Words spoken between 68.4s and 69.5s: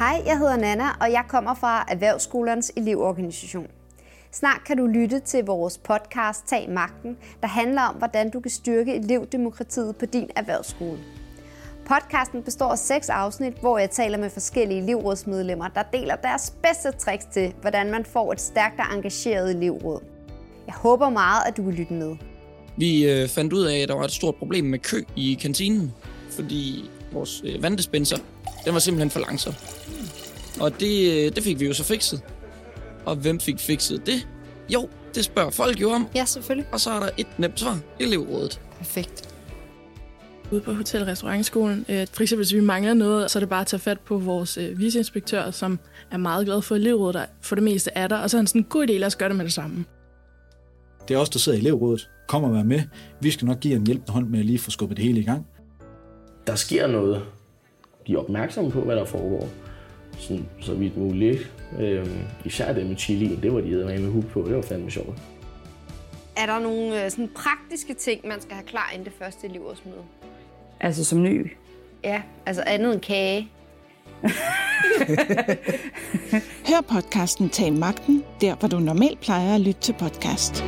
skal have klar inden det første